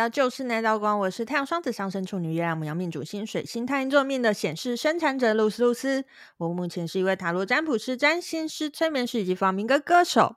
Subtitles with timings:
[0.00, 6.06] 到就是那道光，我是太阳双子上升处女月亮牡羊命主星水星太阴坐命的显示生产者露丝露丝。
[6.38, 10.36] 我目前是一位塔罗占卜师、占星师、催眠师以及放民歌歌手。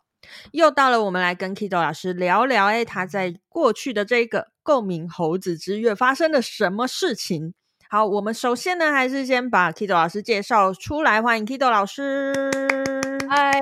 [0.52, 7.54] 又到了我们来跟 Kido 老师聊聊，哎，他在过去的这个共鸣猴子之月发生了什么事情？
[7.90, 12.34] 好，我们首先呢，还是先把 Kido 老师介绍出来，欢迎 Kido 老师。
[13.30, 13.62] 嗨。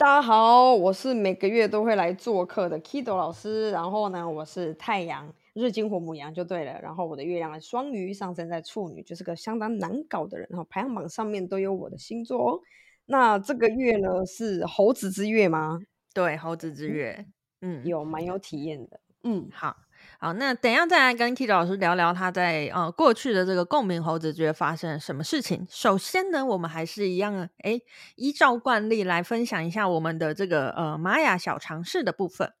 [0.00, 3.70] 大家好，我是每个月都会来做客的 Kido 老师。
[3.70, 6.80] 然后呢，我是太阳日金火母羊就对了。
[6.80, 10.46] 然后我的月亮是双鱼，上升在处女，就是个相当难搞的人。
[10.48, 12.60] 然后排行榜上面都有我的星座哦。
[13.04, 15.78] 那这个月呢是猴子之月吗？
[16.14, 17.26] 对，猴子之月，
[17.60, 18.98] 嗯，有蛮有体验的。
[19.24, 19.76] 嗯，好。
[20.22, 25.66] 好，那等一下再来跟 Kido 老师聊聊他在呃过去的这个共鸣猴子之月发生什么事情。
[25.70, 27.80] 首先呢，我们还是一样，哎，
[28.16, 32.52] 依照惯例来分享一下我们的这个呃玛雅小常识的部分。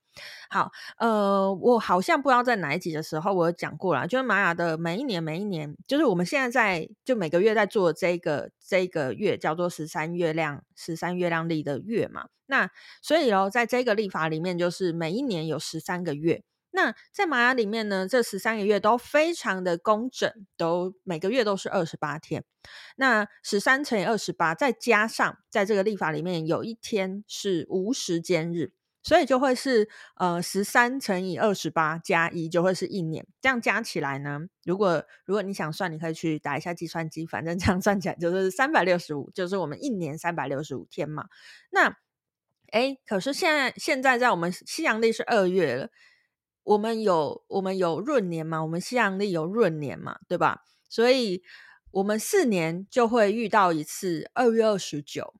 [0.48, 12.28] 好，呃，我好像不知道在哪一集的时候我有讲过了，就是玛雅的每一年每一年，就是我们现在在就每个月在做这个这个月叫做十三月亮十三月亮历的月嘛。
[12.46, 12.70] 那
[13.02, 16.42] 所以哦，在这个历法里面，就是每一年有十三个月。
[16.82, 22.42] 那在玛雅里面呢，这十三个月都非常的工整，都每个月都是二十八天。
[22.96, 28.72] 那十三乘以二十八，再加上在这个历法里面有一天是无时间日，
[29.02, 33.26] 所以就会是呃十三乘以二十八加一就会是一年。
[33.42, 41.26] 这样加起来呢，如果如果你想算，你可以去打一下计算机，反正这样算起来就是三百六十五，就是我们一年三百六十五天嘛。
[41.70, 41.98] 那
[42.72, 45.90] 诶，可是现在现在在我们西洋历是二月了。
[46.70, 48.62] 我们有我们有闰年嘛？
[48.62, 50.20] 我们西洋历有闰年嘛？
[50.28, 50.66] 对吧？
[50.88, 51.42] 所以
[51.90, 55.34] 我们四年就会遇到一次二月二十九。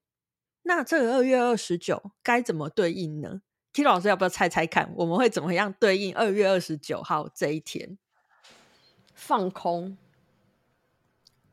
[0.62, 4.93] 那这个二月二十九该怎么对应呢？Kido 老师要不要猜猜看？
[4.97, 7.97] 我们会怎么样对应二月二十九号这一天？
[9.15, 9.97] 放空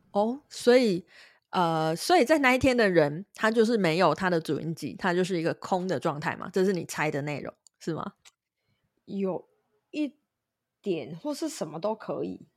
[0.10, 1.06] 哦，所以
[1.52, 6.50] 呃，所以在那一天的人，他就是没有他的主印记，他就是一个空的状态嘛。
[6.52, 8.14] 这是你猜的内容是吗？
[9.06, 9.48] 有。
[10.04, 10.18] 一
[10.82, 12.48] 点或是什么都可以。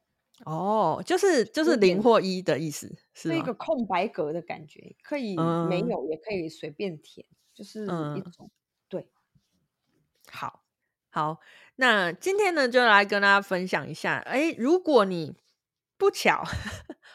[0.46, 5.36] 哦，就是就是零或一的意思，是一个空白格的感觉，可以
[5.68, 5.80] 没。
[5.80, 8.50] 有，也可以随便填，嗯、就是一种、嗯、
[8.88, 9.08] 对。
[10.30, 10.62] 好，
[11.10, 11.40] 好，
[11.76, 15.36] 那今天呢，就来跟大家分享一下，哎，如果你
[15.98, 16.42] 不巧，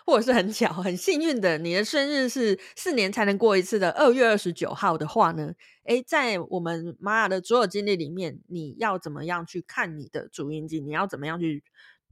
[0.06, 5.54] 或者是很巧、很幸运的，你的生日是四年才能过一次的二月二十九号的话呢？
[5.86, 10.80] 诶，在我们玛雅的所有经历里面，你要怎么样去看你的主印记？
[10.80, 11.64] 你要怎么样去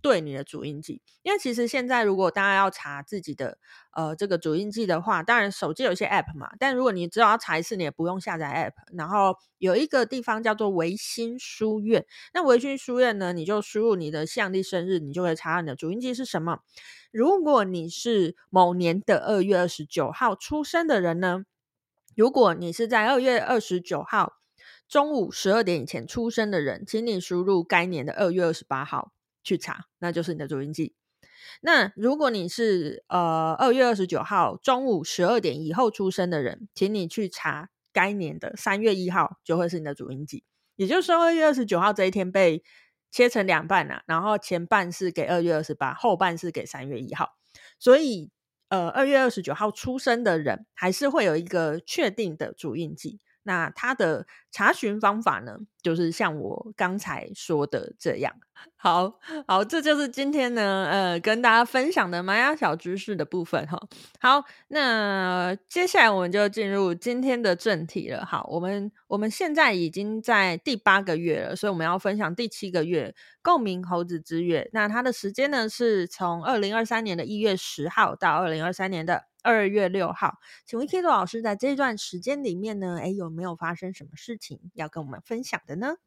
[0.03, 1.01] 对你的主印记？
[1.21, 3.57] 因为其实现在如果大家要查自己的
[3.93, 8.97] 呃这个主印记的话，当然手机有一些 App 嘛，但如果你只要查一次，你也不用下载 App。
[8.97, 16.59] 然后有一个地方叫做维新书院，那维新书院呢，你就输入你的相历生日，你就会查到你的主印记是什么。
[17.11, 21.45] 如果你是某年的二月二十九号出生的人呢？
[22.15, 24.33] 如果你是在二月二十九号
[24.87, 29.11] 中午十二点以前出生的人，请你输入该年的二月二十八号
[29.43, 30.95] 去查，那就是你的主印记。
[31.61, 40.43] 那如果你是呃二月二十九号中午十二点以后出生的人，请你去查该年的三月一号，就会是你的主印记。
[40.75, 42.63] 也就是说，二月二十九号这一天被
[43.11, 47.37] 切成两半了，啊，然后前半是给二月二十八，后半是给三月一号，
[47.77, 48.31] 所以。
[48.69, 53.19] 呃，二月二十九号出生的人还是会有一个确定的主印记。
[53.43, 58.33] 那他的查询方法呢，就是像我刚才说的这样。
[58.77, 63.77] 好好，这就是今天呢，呃，跟大家分享的玛雅小知识的部分哈。
[64.21, 68.23] 好，那接下来我们就进入今天的正题了。
[68.23, 74.69] 好，我们我们现在已经在第八个月了，所以我们要分享第七个月共鸣猴子之月。
[74.71, 79.23] 那它的时间呢，是从二零二三年的一月十号到二零二三年的。
[79.45, 84.37] 二月六号，请问 Kido 老师在这段时间里面呢，诶，有没有发生什么事
[84.73, 85.97] 要跟我们分享的呢？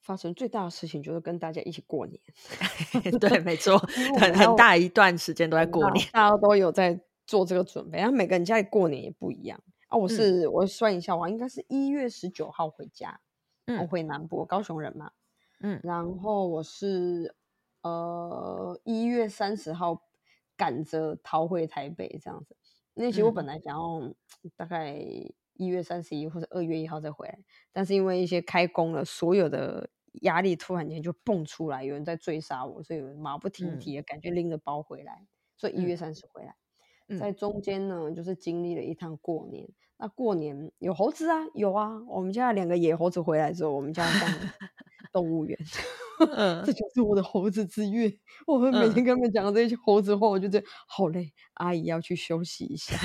[0.00, 2.18] 发生最大的事情就是跟大家一起过年，
[3.20, 3.76] 对，没错，
[4.18, 7.98] 很很大一段时间都在过年，大家都有在做这个准备。
[7.98, 9.98] 然后每个人家里过年也不一样啊。
[9.98, 13.20] 我是、嗯、我算一下，我应该是一月十九号回家，
[13.66, 15.12] 嗯，我回南部，高雄人嘛，
[15.60, 17.36] 嗯，然后我是
[17.82, 20.02] 呃一月三十号
[20.56, 22.56] 赶着逃回台北这样子。
[22.94, 24.14] 那其实我本来想要
[24.56, 24.98] 大概
[25.60, 27.38] 一月三十一或者二月一号再回来，
[27.70, 29.90] 但是因为一些开工了，所有的
[30.22, 35.26] 压力突然间就蹦出来，有人在追杀我，所以马不停蹄的感觉拎着包回来，
[35.58, 36.54] 所以一月三十回来。
[37.18, 39.68] 在中间呢，就是经历了一趟过年。
[39.98, 44.28] 那过年有猴子啊，有啊，我们家两个野猴子回来之后，我们家上
[45.12, 45.58] 动物园。
[46.20, 48.10] 嗯， 这就是我的猴子之月。
[48.46, 51.32] 我会每天跟他们讲这些猴子话，我就觉得好累。
[51.54, 52.96] 阿姨要去休息一下。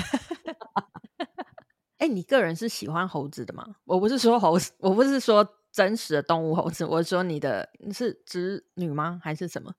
[1.98, 3.76] 哎、欸，你个人是喜欢猴子的吗？
[3.84, 9.18] 我不是说猴子，我不是说真实的动物猴子，我是说你的是侄女吗？
[9.22, 9.72] 还是什么？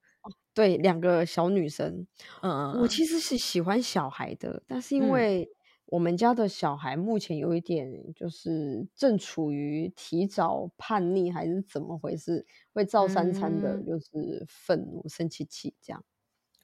[0.54, 2.08] 对，两个小女生。
[2.42, 5.48] 嗯，我其实是喜欢小孩的，但是因为
[5.86, 12.48] 我们家的小孩目前有一点就是正处于提早叛逆，还是怎么回事？
[12.74, 16.04] 会造三餐的，就是愤怒、生气气这样。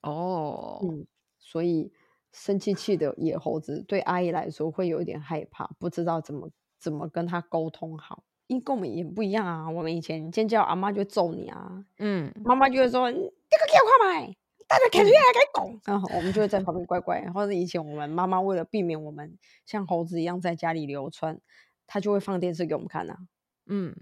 [0.02, 1.06] 哦，嗯，
[1.38, 1.92] 所以。
[2.34, 6.50] 生气气的野猴子对阿姨来说会有一点害怕，不知道怎么
[6.80, 9.70] 怎么跟他沟通好，因为跟我们也不一样啊。
[9.70, 14.36] 我们以前尖叫，阿妈就会揍你啊，嗯，妈妈就会说：“这个给我快买，
[14.68, 17.22] 大家看出来给拱。”然后我们就会在旁边乖乖。
[17.34, 21.40] 或者以前我们妈妈为了避免我们像猴子一样在家里流窜，
[21.86, 23.20] 她就会放电视给我们看啊。
[23.68, 23.96] 嗯，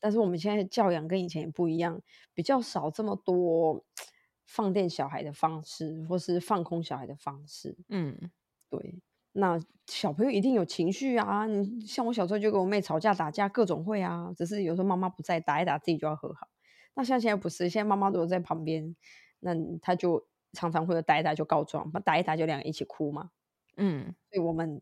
[0.00, 2.02] 但是我们现在教养跟以前也不一样，
[2.34, 3.84] 比较少这么多。
[4.46, 8.30] 放电小孩的方式，或是放空小孩的方式，嗯，
[8.70, 9.02] 对。
[9.32, 14.32] 那小朋友一定有情绪啊，你像我小时候就跟我妹吵架打架，各种会啊。
[14.34, 16.48] 只是有时候妈妈不在，打一打自己就要和好。
[16.94, 18.96] 那像现在不是，现在妈妈都有在旁边，
[19.40, 19.52] 那
[19.82, 23.30] 他就常常会有打一打就告状，打一打就两个人一起哭嘛。
[23.76, 24.80] 嗯，所以我们。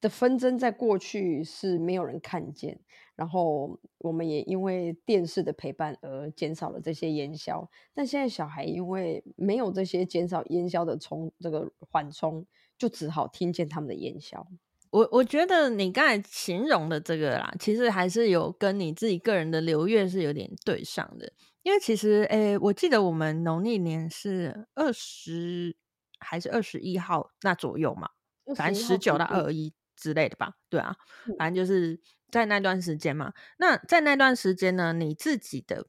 [0.00, 2.80] 的纷争在过去是没有人看见，
[3.16, 7.68] 然后我们也因为电视的陪伴而减少了这些烟消。
[7.92, 12.46] 但现在小孩因为没有这些减少烟消的冲这个缓冲，
[12.78, 14.46] 就只好听见他们的烟消。
[14.90, 21.32] 我我觉得你刚才形容的这个啦，其实还是有跟你自己个人的流月是有点对上的。
[21.62, 25.76] 因为其实，诶，我记得我们农历年是二十
[26.18, 28.08] 还是二十一号那左右嘛，
[28.56, 29.72] 反正十九到二十一。
[30.00, 30.96] 之类的吧，对啊，
[31.38, 32.00] 反正就是
[32.30, 33.34] 在那段时间嘛。
[33.58, 35.86] 那在那段时间呢，你自己的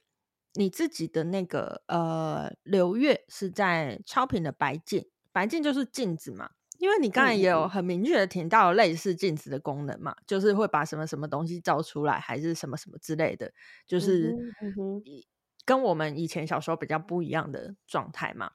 [0.56, 6.52] 你自己的那个呃流月是在超频的白镜，白镜就是镜子嘛。
[6.80, 13.54] 因为你刚才也有很明确的提到类似镜子的功能嘛，就是会把什么什么东西照出来，还是什么什么之类的，
[13.88, 14.36] 就是
[15.64, 18.52] 跟我们以前小时候比较不一样的状态嘛。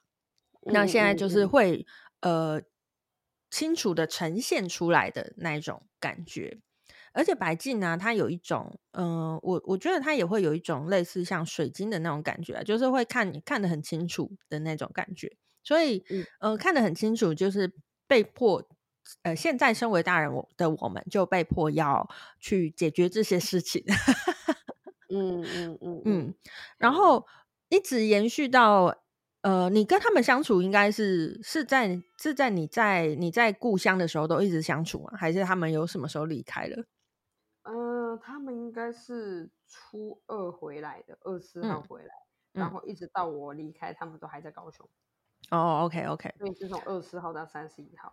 [0.63, 1.87] 那现在就是会
[2.21, 2.61] 呃。
[3.51, 6.59] 清楚的呈现出来的那一种感觉，
[7.13, 15.37] 而且白镜呢，它有一种，嗯、呃，我我觉得它也会有一种类似像水晶的那种感觉，就是会看你看得很清楚的那种感觉。
[15.63, 17.73] 所以，嗯、呃，看得很清楚，就是
[18.07, 18.69] 被迫，
[19.23, 22.09] 呃，现在身为大人我的我们就被迫要
[22.39, 23.83] 去解决这些事情。
[25.09, 26.35] 嗯嗯嗯嗯，
[26.79, 27.27] 然后
[27.69, 29.06] 一直延续到。
[29.47, 35.13] 呃，你跟他们相处应该是是在是在你在你在故乡的时候都一直相处吗？
[35.17, 36.85] 还是他们有什么时候离开了？
[37.63, 42.13] 呃，他们应该是初二回来的，二十四号回来，
[42.55, 44.85] 嗯、然后一直到我离开，他们都还在高雄。
[45.53, 48.13] 哦，OK OK，所以是从二十四号到三十一号。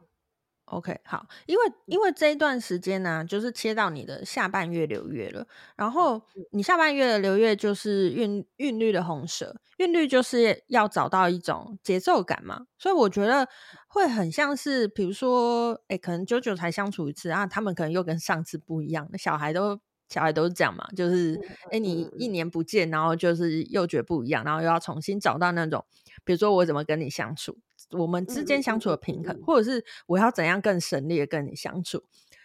[0.66, 5.46] OK，好，因为因为这一段时间呢、啊，就是切到你的下半月流月了。
[5.76, 6.22] 然后
[6.52, 12.66] 你下半月的流月就是韵韵律的红蛇，韵律就是要找到一种节奏感嘛。
[12.78, 13.48] 所以我觉得
[13.88, 19.10] 会很像是，比如说，哎，可能久久才相处一次啊，他们可能又跟上次不一样。
[19.18, 21.40] 小孩都小孩都是这样嘛，就是
[21.72, 25.86] 哎，你一年不见，然后就是又觉得不一样，然后又要重新找到那种，
[26.24, 27.60] 比如说我怎么跟你相处。
[27.98, 32.04] 我们之间相处的平衡，或者是我要怎样更省力的跟你相处？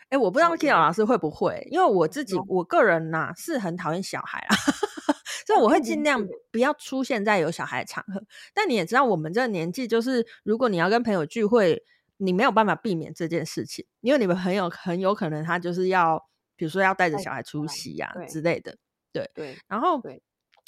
[0.09, 4.57] 哎，我不知道 Kira 老师会不会，因为我自己我个人呐、啊、是很讨厌小孩啊，
[5.47, 8.23] 所以我会尽量不要出现在有小孩的场合。
[8.55, 11.83] 但你也知道，我们这个年纪，就是如果你要跟朋友聚会，
[12.17, 16.27] 你没有办法避免这件事情，因为你们朋友很有可能他就是要，
[16.57, 18.77] 比如说要带着小孩出席呀、啊、之类的，
[19.13, 20.01] 对对，然后。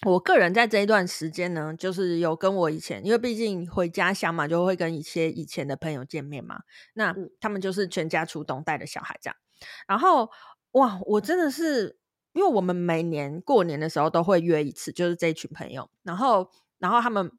[0.06, 6.60] 我个人在这一段时间呢，就是有跟我以前，因为毕竟回家乡嘛，就会跟一些以前的朋友见面嘛。
[6.94, 9.36] 那他们就是全家出动带着小孩这样。
[9.86, 10.30] 然后
[10.72, 11.98] 哇，我真的是，
[12.32, 15.90] 因为我们每年过年的时候都会约一次，就是这一群朋友。
[16.02, 17.30] 然后，然后他们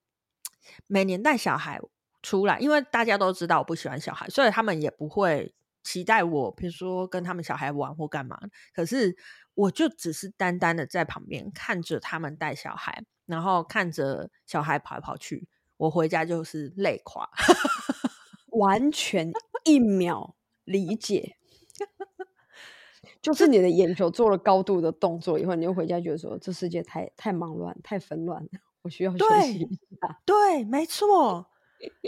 [0.86, 1.82] 每年带小孩
[2.22, 5.52] 出来，因为大家都知道我不喜欢小孩，所以他们也不会
[5.84, 8.40] 期待我，比如说跟他们小孩玩或干嘛。
[8.72, 9.18] 可是。
[9.62, 17.30] 我就只是单单的在旁边看着他们带小孩，然后看着小孩跑来跑去，我回家就是累垮，
[18.54, 19.32] 完全
[19.66, 21.38] 一秒理解，
[23.22, 28.50] 就是你的眼球做了高度的动作以后，你就回家觉得说，这世界太太忙乱，太纷乱了，
[28.82, 30.20] 我需要休息一下。
[30.26, 31.52] 对，对，没错，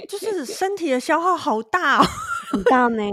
[0.10, 2.06] 就是身体的消耗好大哦，
[2.50, 3.04] 很大呢。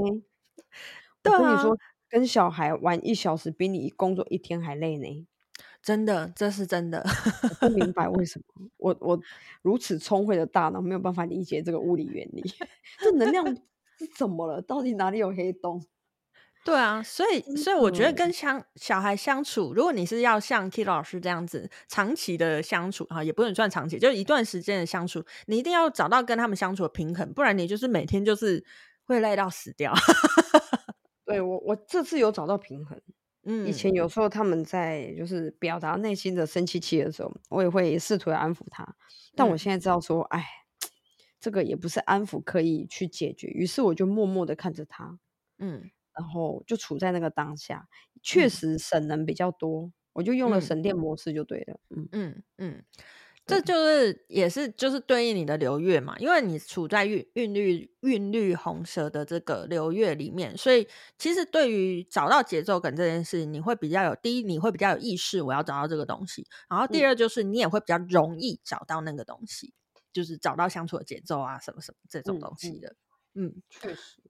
[1.23, 1.63] 对啊。
[2.11, 5.27] 跟小孩玩一小时，比你工作一天还累呢。
[5.83, 7.03] 真的，这是真的。
[7.43, 9.19] 我不明白为 什么我我
[9.63, 12.43] 如此聪慧的大脑没有办法理解这个物理原理。
[12.99, 13.47] 这能量
[13.99, 14.61] 是怎么了？
[14.61, 15.83] 到底哪里有黑洞？
[16.63, 28.63] 对啊，所以所以我觉得跟相小孩相处，如果你是要像 Kira 老师这样子长期的相处啊，也不能算长期，就一段时间的相处，你一定要找到跟他们相处的平衡，不然你就是每天就是
[29.05, 29.95] 会累到死掉。
[31.31, 33.01] 对，我我这次有找到平衡。
[33.45, 38.87] 嗯，以前有时候他们在就是表达内心的生气气的时候，我也会试图要安抚他，
[39.35, 40.45] 但我现在知道说，哎、嗯，
[41.41, 45.19] 这个也不是安抚可以去解决，于是我就默默的看着他，
[45.59, 45.91] 嗯。
[46.19, 47.89] 然后就处在那个当下，
[48.23, 51.81] 确实省能比较多，嗯、我就用了省电模式就对了。
[51.91, 52.85] 嗯嗯嗯，
[53.51, 60.87] 这就是也是就是对应你的流月嘛，因为你处在韵韵律韵律红蛇的这个流月里面，所以
[61.19, 72.95] 其实对于找到节奏感这件事，你会比较有第一，你会比较有意识，我要找到这个东西，然后第二就是你也会比较容易找到那个东西，嗯、就是找到相处的节奏啊，什么什么这种东西的。
[73.35, 74.23] 嗯，嗯确实。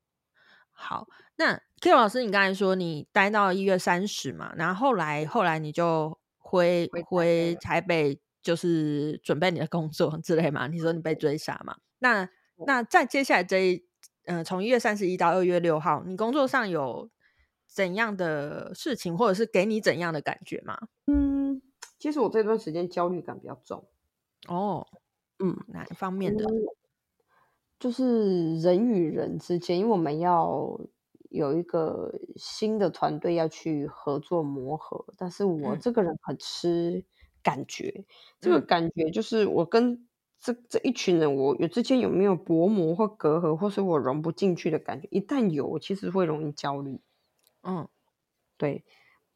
[0.73, 10.67] 好，那 Kira 老师，你刚才说你待到一月三十嘛，然后后来后来你就回回台北，就是准备你的工作之类嘛？
[10.67, 11.77] 你说你被追杀嘛？
[11.99, 12.29] 那
[12.67, 13.85] 那在接下来这一，
[14.25, 17.11] 呃，从一月三十一到二月六号，你工作上有
[17.67, 20.79] 怎样的事情，或者是给你怎样的感觉吗？
[21.07, 21.63] 嗯，
[21.99, 23.89] 其实我这段时间焦虑感比较重。
[24.49, 24.87] 哦，
[25.39, 26.45] 嗯，哪一方面的？
[26.45, 26.49] 嗯
[27.81, 30.79] 就是人与人之间，因为我们要
[31.31, 37.03] 有一个新的团队要去合作磨合，但是我这个人很吃
[37.43, 38.05] 感觉，嗯、
[38.41, 40.07] 这个感觉就是我跟
[40.41, 47.01] 这这一群人，我有之间有没有薄膜或隔阂，或是我融不进去的感觉，一旦有，我其实会容易焦虑。
[47.63, 47.89] 嗯，
[48.59, 48.85] 对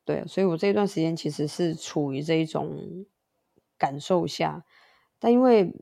[0.04, 3.06] 对，所以我这一段时间其实是处于这一种
[3.78, 4.64] 感受下，
[5.18, 5.72] 但因为。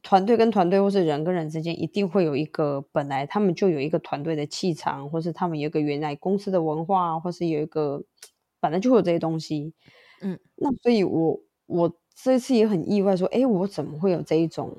[0.00, 8.04] 团队跟团队，或是人跟人之间，一定会有一个本来他们就有一个团队的气场，或是他们有一个原来公司的文化，或是有一个
[8.60, 9.72] 本来就会有这些东西。
[10.20, 14.76] 嗯，那所以我我这次也很意外，说，哎，我怎么会有这一种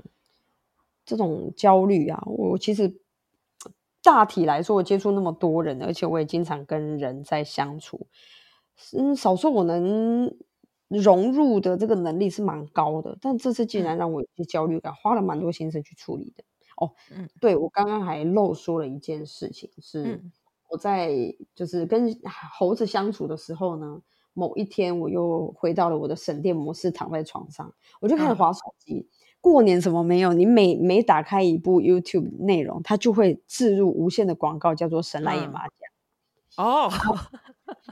[1.06, 2.22] 这种焦虑啊？
[2.28, 3.00] 我其实
[4.04, 8.08] 大体来说，我接触那么多人，而且我也经常跟人在相处，
[8.98, 10.36] 嗯，少说我能。
[10.92, 16.44] 融入的这个能力是蛮高的，但这次竟然让我有些焦虑感，花了蛮多心思去处理的。
[16.78, 20.20] 哦，嗯，对，我刚刚还漏说了一件事情，是
[20.68, 21.12] 我在
[21.54, 22.20] 就是跟
[22.58, 24.02] 猴子相处的时候呢，
[24.34, 28.94] 某一天我又回到了我的省电模式，躺在床上，我就开始滑手机。
[28.96, 29.08] 嗯、
[29.42, 30.34] 过年什么没有？
[30.34, 35.72] 你每每打开一部 YouTube 内容，它就会置入无限的广告，叫做“神来也麻将”。
[36.58, 36.92] 嗯、哦。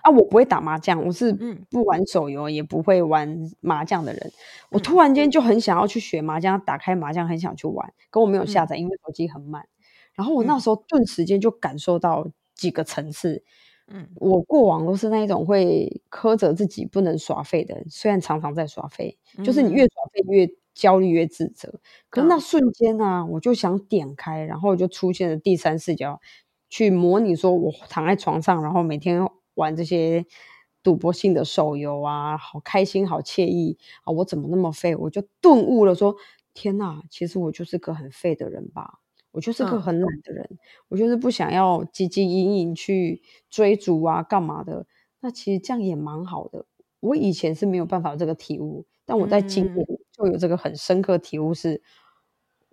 [0.01, 1.32] 啊，我不会打麻将，我是
[1.70, 4.20] 不玩手游，也不会玩麻将的人。
[4.25, 4.34] 嗯、
[4.72, 9.62] 我突然间就很想要去学麻将，打开麻将很想去玩，可我没有下载，因为手机很慢。
[9.62, 9.70] 嗯、
[10.15, 13.44] 然后我那时候顿时间就感受到几个层次。
[13.88, 21.70] 嗯，我过往都是那一种会苛责自己不能耍废的人，虽然常常在耍废，就是你越耍废越焦虑越自责。
[21.70, 26.20] 嗯、可是那瞬间呢、啊，我就想点开，然后就出现了第三视角，
[26.70, 29.27] 去模拟说我躺在床上，然后每天。
[29.58, 30.24] 玩这些
[30.84, 34.13] 赌博性的手游啊，好开心，好惬意啊！
[34.13, 34.96] 我怎么那么废？
[34.96, 36.20] 我就顿悟了说，说
[36.53, 39.00] 天哪，其实我就是个很废的人吧？
[39.38, 44.88] 我就是个很懒的人，嗯、我就是不想要汲汲营营去追逐啊，干嘛的？
[45.20, 46.65] 那其实这样也蛮好的。
[47.01, 51.82] 我以前是没有办法这个体悟，但我在今年就有这个很深刻体悟是，是、嗯、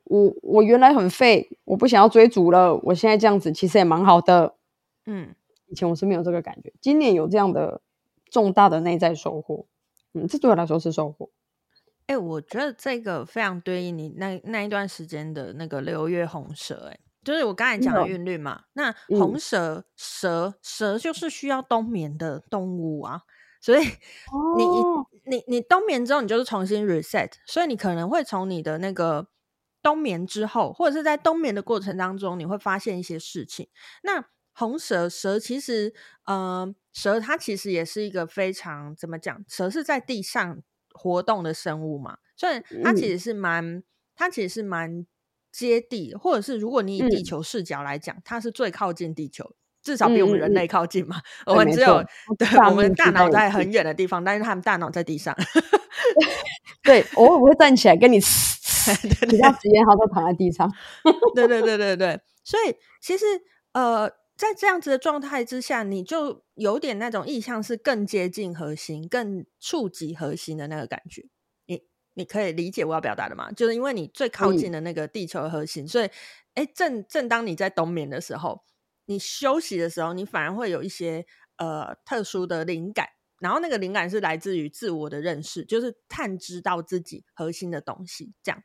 [0.05, 2.75] 我我原来很废，我不想要追逐了。
[2.85, 4.55] 我现在这样子其实也蛮好的，
[5.05, 5.35] 嗯。
[5.67, 7.83] 以前我是没有这个感觉，今年有这样的
[8.31, 9.67] 重大的内在收获，
[10.15, 11.29] 嗯，这对我来说是收获。
[12.07, 18.57] 哎、欸，我觉得这个非常对应你那那一段时间的那个六月红蛇、欸，哎，就是我刚才讲的韵律嘛。
[18.57, 23.23] 嗯、那红蛇蛇蛇就是需要冬眠的动物啊，
[23.61, 29.29] 所以你、哦、你你冬眠之后，你就是重新 reset，所以你可能会从你的那个
[29.83, 33.69] 冬眠之后，或者是在冬眠的过程当中，你会发现一些事情。
[34.03, 35.95] 那红蛇蛇其实，
[36.27, 39.43] 呃，蛇它其实也是一个非常怎么讲？
[39.49, 40.63] 蛇是在地上
[40.95, 43.83] 活动的生物嘛，所以它其实是蛮，嗯、
[44.17, 45.05] 它其实是蛮
[45.53, 51.21] 接地，或者是如果你以地球视角来讲，嗯、它是最靠近地球，至少比我们人类靠近嘛。
[51.47, 52.03] 我们只有
[52.39, 55.37] 对，对我们大脑在很远的地方，但是他们大脑在地上。
[56.83, 60.73] 对，偶尔我会站起来跟你，其他时间他都躺在地上。
[61.35, 63.27] 对对对对对，所以其实
[63.73, 64.11] 呃。
[64.37, 71.25] 在这样子的状态之下，你就有点那种意向是更接近核心、更触及核心的那个感觉。
[71.67, 71.83] 你
[72.15, 73.53] 你可以理解我要表达的吗？
[73.53, 76.11] 就是因为你最靠近的那个地球的核心，嗯、所以，
[76.55, 78.65] 哎，正正当你在冬眠的时候，
[79.07, 81.25] 你休息的时候，你反而会有一些
[81.57, 83.07] 呃特殊的灵感。
[83.45, 88.63] 然后那个灵感是来自于自我的认识，就是探知到自己核心的东西，这样。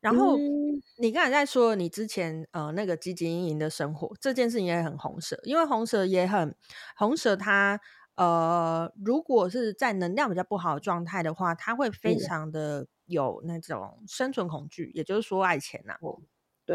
[0.00, 6.54] 然后、嗯、你刚才在说你之前呃那个汲汲营营的生活这件事情也很红蛇，因为红蛇也很
[6.96, 15.96] 红蛇它，它呃如果是在能量比较不好的状态的话，它会非常的有那种生存恐惧，嗯、也就是说爱钱呐、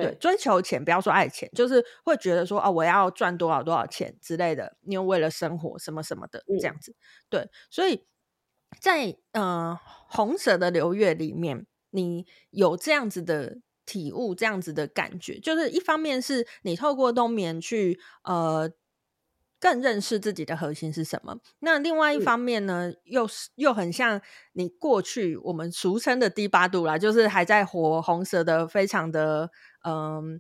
[0.02, 6.92] 对，追求钱，不要说爱钱，就是会觉得说哦，我要赚多少多少钱之类的，因为为了生活什么什么的这样子。
[6.92, 6.96] 嗯、
[7.30, 8.06] 对，所以
[8.80, 11.66] 在呃红蛇的流月里面。
[11.92, 18.70] 你有这样子的体悟，这样子的感觉，就是一方面是你透过冬眠去呃
[19.62, 24.22] 更认识自己的核心是什么，那另外一方面呢，嗯、又是又很像
[24.52, 29.50] 你过去我们俗称的低八度啦，就是还在活红蛇的，非常的
[29.86, 30.40] 嗯、呃、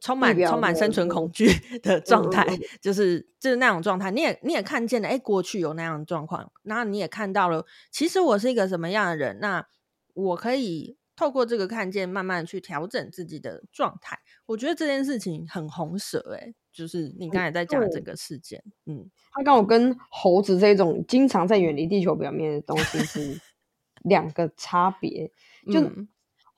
[0.00, 1.48] 充满充满生存恐惧
[1.82, 9.66] 的状态，嗯、就是就是那种状态，你也你也看见了，哎，过去有那样的状况，然后你也看到了，其实我是一个什么样的人，那。
[10.14, 14.18] 我可以透过这个看见，慢慢去调整自己的状态。
[14.44, 23.40] 我觉得这件事情很红蛇诶、欸，就是你刚才在讲的这个事件，嗯，嗯，它刚好跟猴子这种经常在远离地球表面的东西是
[24.04, 25.32] 两个差别。
[25.72, 26.08] 就、嗯、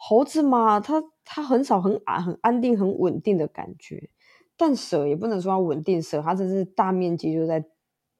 [0.08, 4.10] 猴子嘛，它它很少很安很安定很稳定的感觉，
[4.56, 7.64] 但蛇也不能说它稳定，蛇它真是大面积就在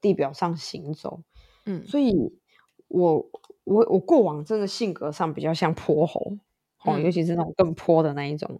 [0.01, 1.21] 地表上行走，
[1.65, 2.39] 嗯，所以
[2.87, 3.29] 我。
[3.67, 6.37] 我我过往真的性格上比较像泼猴，
[6.83, 8.47] 哦，尤其是那种更泼的那一种。
[8.51, 8.59] 嗯、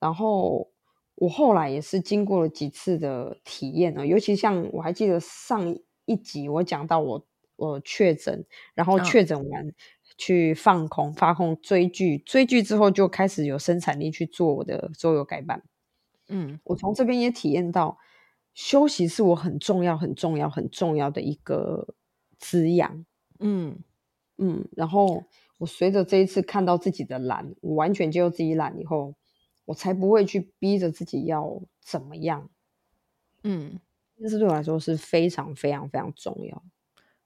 [0.00, 0.70] 然后
[1.16, 9.66] 我后来也是经过了几次的体验呢，尤其像我还记得上一集我讲到我我确诊，然后确诊完
[10.16, 15.62] 去放空发空追剧，追剧之后就开始有生产力去做我的周游改版。
[16.28, 17.98] 嗯，我从这边也体验到，
[18.54, 21.94] 休息是我很重要很重要很重要的一个
[22.38, 23.04] 滋养。
[23.40, 23.78] 嗯。
[24.36, 25.22] 嗯，然后
[25.58, 29.14] 我随着这一次看到自己的懒，我完全接受自己懒以后，
[29.64, 32.50] 我才不会去逼着自己要怎么样。
[33.44, 33.78] 嗯，
[34.20, 36.64] 这是对我来说是非常非常非常重要。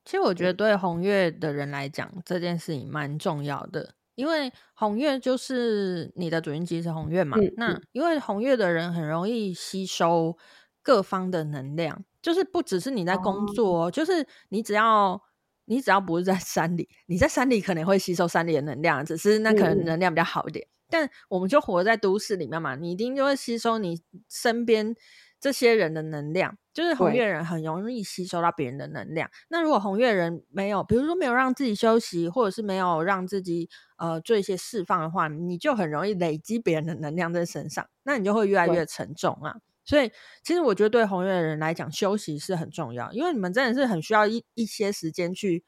[0.09, 7.37] 其实我觉得对红月的人来讲，这件事情蛮重要的，因为红月就是你的主音机是红月嘛。
[7.39, 10.35] 嗯，那因为红月的人很容易吸收
[10.83, 15.23] 各方的能量，就是不只是你在工作，哦，就是你只要。
[15.71, 20.65] 你只要不是在山里，你在山里可能会吸收山里的能量，只是那可能能量比较好一点。
[20.65, 24.97] 嗯、但我们就活在都市里面嘛，你一定就会吸收你身边
[25.39, 26.57] 这些人的能量。
[26.79, 29.29] 就是红月人很容易吸收到别人的能量。
[29.49, 39.57] 那如果红月人没有，比如说没有让自己休息，或者是没有让自己呃做一些释放的话，你就很容易累积别人的能量在身上，那你就会越来越沉重啊。
[39.85, 40.13] 所以，
[40.45, 45.65] 其实我觉得对红月人来讲，休息是很重要，因为你们真的是很需要一一些时间去，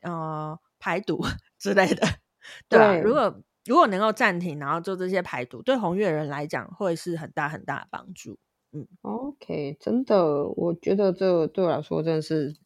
[0.00, 1.20] 呃，排毒
[1.60, 2.06] 之类的，
[2.70, 2.94] 对吧？
[2.94, 8.38] 对，如果如果能够暂停，然后做这些排毒，对红月人来讲，会是很大很大的帮助。
[8.72, 12.56] 嗯，OK，真的，我觉得这对我来说真的是，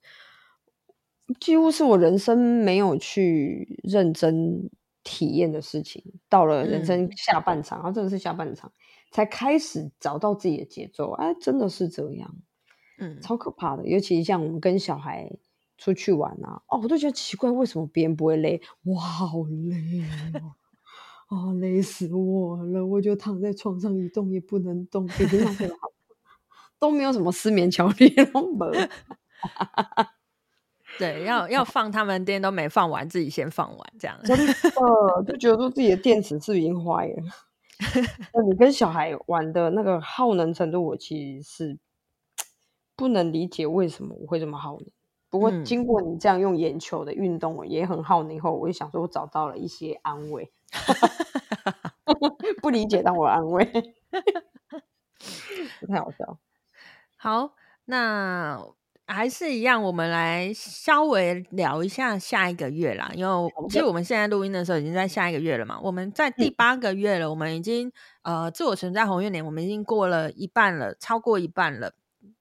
[1.41, 4.69] 几乎是我人生没有去认真
[5.05, 6.03] 体验的事情。
[6.29, 8.73] 到了人生下半场，嗯、然后真的是下半场。
[9.11, 12.35] 才开始找到自己的节奏，哎，真的是这样，
[12.99, 13.87] 嗯，超可怕的。
[13.87, 15.31] 尤其像我们跟小孩
[15.77, 18.63] 出去玩啊，哦，我都觉得奇怪，为什么别人不会累？
[18.85, 20.01] 哇，好累
[20.41, 20.57] 啊，
[21.29, 22.87] 哦，累死我了！
[22.87, 25.92] 我就躺在床上一动也不能动，别人好
[26.83, 28.59] 都没有什么失眠焦虑那种。
[30.99, 34.53] 对，要要放他们电都没放完，自己先放完，这样真的
[35.25, 37.23] 就觉得说自己的电池是不是已经坏了。
[38.35, 41.79] 那你跟小孩玩的那个耗能程度，我其实是
[42.97, 44.87] 不能理解为什么我会这么耗能。
[45.31, 50.51] 不过经过你这样用眼球的运动，也很耗能以后，我就想说，我找到了一些安慰。
[52.61, 53.65] 不理解当我安慰，
[55.89, 56.39] 太好笑。
[57.23, 57.55] 好，
[57.85, 58.59] 那。
[59.05, 63.11] 还是一样，我们来稍微聊一下下一个月啦。
[63.15, 65.79] 因为其实我们现在录音的时候已经在下一个月了嘛。
[65.83, 71.93] 我们在第八个月了，嗯、我们已经呃自我存在红月年，我们已经过了一半了，超过一半了。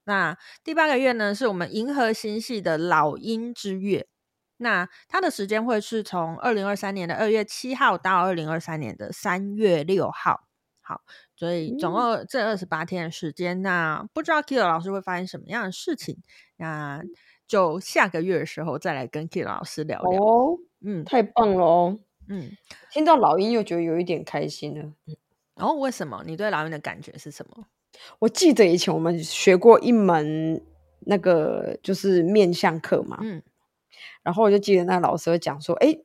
[0.04, 4.06] 那第八个月呢，是我们银河星系的老鹰之月。
[4.58, 10.44] 那它的时间会是从二零二三年的二月七号到二零二三年的三月六号。
[10.80, 11.02] 好，
[11.42, 16.16] 所以总共这二十八天的时间，嗯、那不知道 Kilo 老师会发生什么样的事情，
[16.56, 17.02] 那
[17.48, 20.22] 就下个月的时候再来跟 Kilo 老师聊聊。
[20.22, 22.56] 哦，嗯，太棒了哦，嗯，
[22.92, 24.92] 听到老鹰又觉得有一点开心了。
[25.56, 26.22] 然后、哦、为什么？
[26.24, 27.66] 你对老鹰的感觉是什么？
[28.20, 30.64] 我记得以前我们学过一门
[31.00, 33.42] 那个就是面相课嘛，嗯，
[34.22, 35.98] 然后我就记得那老师会讲说，哎。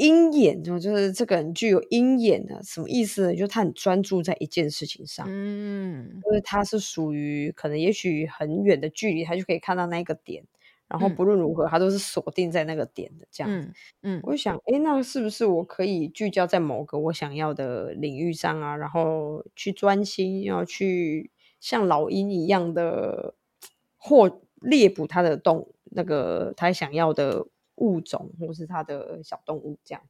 [0.00, 3.32] 鹰眼就就是这个人具有鹰眼的什么意思呢？
[3.34, 10.42] 就是他很专注在一件事情上，嗯，就是他是属于可能也许很远的距离，他就可以看到那个点，
[10.88, 13.68] 然后不论如何，他都是锁定在那个点的这样子。
[14.02, 18.74] 嗯，嗯我就想，哎，那是不是我可以聚焦在某个我想要的领域上啊？
[18.76, 23.34] 然后去专心要去像老鹰一样的
[23.98, 27.46] 或猎捕他的动那个他想要的。
[27.80, 30.02] 物种，或是它的小动物这样，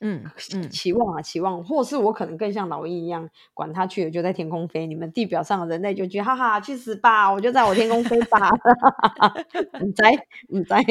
[0.00, 4.86] 嗯 嗯，期望啊期望，或是我可能更像老鹰一样，管它去了，就在天空飞。
[4.86, 7.30] 你们地表上的人类就觉得哈哈，去死吧！
[7.32, 8.38] 我就在我天空飞吧。
[9.80, 10.12] 你猜，
[10.48, 10.82] 你猜，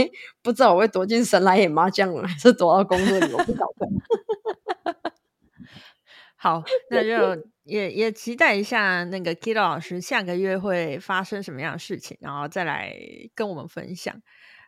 [0.41, 3.33] 不知道我会躲进神来演麻将，还是躲到工作里？
[3.33, 3.87] 我不晓得。
[6.37, 12.95] 好，那就也也期待一下那个 Kilo 老师下个月会发生什么样的事情，然后再来
[13.35, 14.15] 跟我们分享。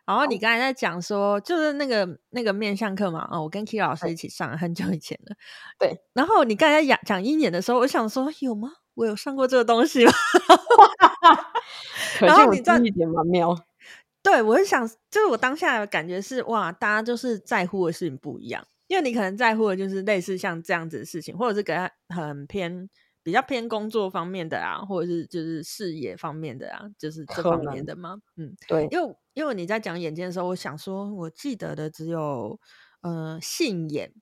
[0.06, 5.36] 然后你刚才在讲说，就是那个那个面相课嘛，啊、哦，我跟 Kilo 老师一起上，很久以前了。
[5.78, 5.98] 对。
[6.12, 8.70] 然后你刚才讲讲鹰眼的时候，我想说有吗？
[8.94, 10.12] 我有上过这个东西吗？
[12.20, 13.56] 然后你这一点蛮妙。
[14.22, 22.88] 对，我是想，就是我当下的感觉是，哇，大家就是在乎的事情不一样，因为你可能在乎的就是类似像这样子的事情，或者是给他很偏。
[23.24, 28.18] 比较偏工作方面的啊，或者是就是事业方面的啊，就是这方面的吗？
[28.36, 32.60] 嗯，对，因为因为你在讲眼睛的时候，我想说，我记得的只有
[33.00, 34.12] 呃信眼，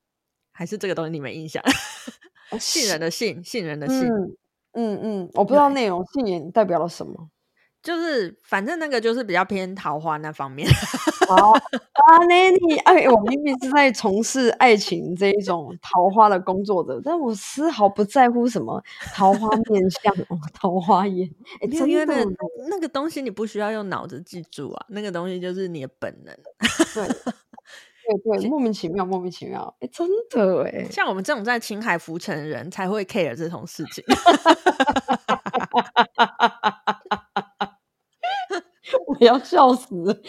[0.53, 1.63] 还是这个东西你没印象？
[2.61, 4.37] 信人的信，信人的信，嗯
[4.75, 7.32] 嗯嗯，我不知道内容，信眼代表了什么？
[7.83, 10.69] 就是反正那个就是比较偏桃花那方面。
[11.29, 18.83] 哦啊，那你哎，我明明是在从事爱情这一种桃花的工作的，但我丝毫不在乎什么
[19.15, 20.15] 桃花面相、
[20.53, 21.29] 桃花眼。
[21.61, 22.31] 哎，真的，那个、
[22.71, 26.35] 那个东西你不需要用脑子记住啊，那个东西就是你的本能。
[26.95, 27.07] 对
[28.25, 29.75] 对对，莫名其妙，莫名其妙。
[29.81, 34.05] 哎，真的哎，像我们这种在青海浮沉的人才会 care 这种事情。
[39.21, 40.23] 我要笑死！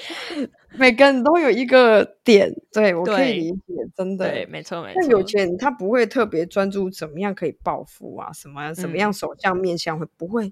[0.78, 5.00] 每个人都有一个点，对，我可以理解，真的，对，没错没错。
[5.00, 10.52] 但有钱人他不会特别专注怎么样可以暴富啊，什么什么样手相面相会、嗯、不会，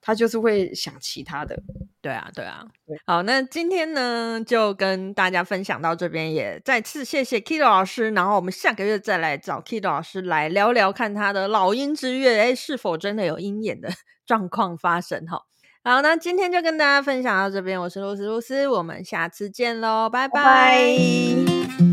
[0.00, 1.58] 他就是会想其他的。
[2.02, 2.98] 对啊，对啊，对。
[3.06, 8.10] 好，那今天呢就跟大家分享到这边，也再次谢谢 Kido 老师。
[8.10, 13.88] 然后我们下个月再来找 Kido 老师来聊聊，看他的老鹰之月，哎，是否真的有鹰眼的
[14.26, 15.24] 状况发生？
[15.26, 15.44] 哈。
[15.84, 17.80] 好，那今天就跟大家分享到这边。
[17.80, 20.40] 我是露丝，露丝，我们下次见喽，拜拜。
[20.40, 21.91] 拜拜。